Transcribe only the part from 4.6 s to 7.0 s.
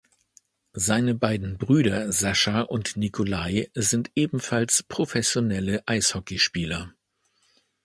professionelle Eishockeyspieler.